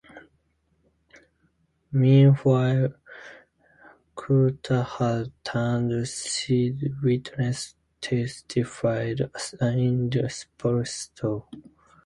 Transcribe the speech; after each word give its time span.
Meanwhile, 1.91 2.95
Cullotta 4.15 4.83
had 4.97 5.31
turned 5.43 6.07
state's 6.07 6.83
witness, 7.03 7.75
testifying 8.01 9.17
against 9.35 10.47
Spilotro. 10.57 11.45